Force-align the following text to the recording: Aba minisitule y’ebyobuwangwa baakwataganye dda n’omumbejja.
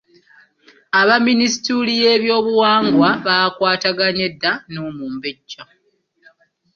Aba 0.99 1.15
minisitule 1.27 1.91
y’ebyobuwangwa 2.01 3.09
baakwataganye 3.25 4.25
dda 4.33 4.51
n’omumbejja. 4.71 5.63